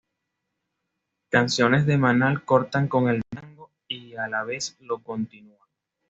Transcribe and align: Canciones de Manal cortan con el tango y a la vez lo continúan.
Canciones 1.29 1.85
de 1.85 1.99
Manal 1.99 2.43
cortan 2.43 2.87
con 2.87 3.07
el 3.07 3.21
tango 3.29 3.69
y 3.87 4.15
a 4.15 4.27
la 4.27 4.43
vez 4.43 4.75
lo 4.79 5.03
continúan. 5.03 5.61